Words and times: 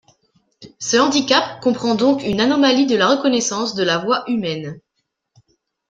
Ce 0.79 0.97
handicap 0.97 1.61
comprend 1.61 1.93
donc 1.93 2.23
une 2.23 2.41
anomalie 2.41 2.87
de 2.87 2.95
la 2.95 3.05
reconnaissance 3.07 3.75
de 3.75 3.83
la 3.83 3.99
voix 3.99 4.23
humaine. 4.27 4.81